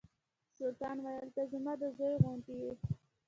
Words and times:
سلطان 0.57 0.97
ویل 1.03 1.27
ته 1.35 1.41
زما 1.51 1.73
د 1.81 1.83
زوی 1.97 2.13
غوندې 2.23 2.55
یې. 2.61 2.73